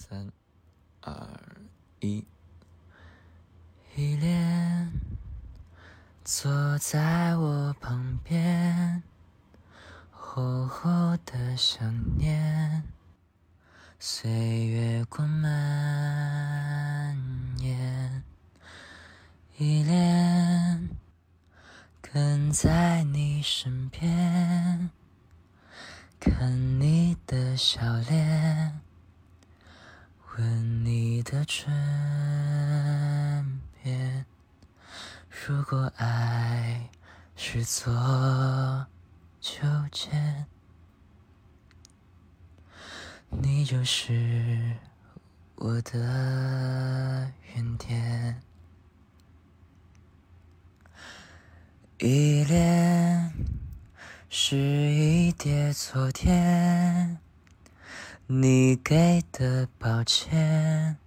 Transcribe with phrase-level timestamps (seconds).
[0.00, 0.30] 三、
[1.00, 1.28] 二、
[1.98, 2.24] 一。
[3.96, 4.92] 依恋
[6.24, 9.02] 坐在我旁边，
[10.12, 12.84] 厚厚的想念，
[13.98, 15.50] 岁月光蔓
[17.58, 18.22] 延。
[19.56, 20.90] 依恋
[22.00, 24.90] 跟在你身边，
[26.20, 28.67] 看你的笑脸。
[31.30, 31.70] 的唇
[33.82, 34.24] 边，
[35.28, 36.88] 如果爱
[37.36, 38.86] 是座
[39.38, 39.60] 秋
[39.92, 40.46] 千，
[43.28, 44.74] 你就是
[45.56, 48.40] 我的原点。
[51.98, 53.34] 依恋
[54.30, 57.18] 是一叠昨天。
[58.30, 60.98] 你给的抱歉，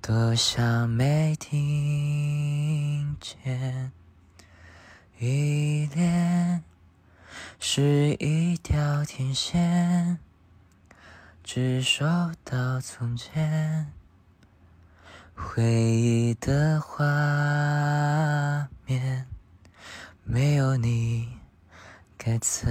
[0.00, 3.92] 多想没听见。
[5.18, 6.62] 依恋
[7.58, 10.18] 是一条天线，
[11.42, 12.04] 只收
[12.44, 13.92] 到从前
[15.34, 17.02] 回忆的画
[18.84, 19.26] 面，
[20.22, 21.38] 没有你
[22.16, 22.70] 该怎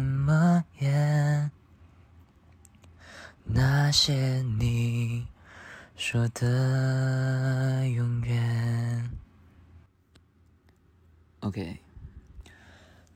[0.00, 1.50] 么演？
[3.46, 5.26] 那些你
[5.96, 9.10] 说的永远。
[11.40, 11.78] OK，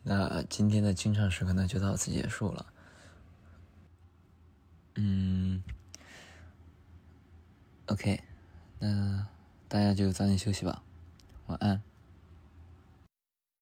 [0.02, 2.66] 那今天的清唱时刻呢就到此结束了。
[4.94, 5.62] 嗯
[7.86, 8.22] ，OK，
[8.78, 9.26] 那
[9.68, 10.82] 大家就早点休息吧，
[11.46, 11.82] 晚安。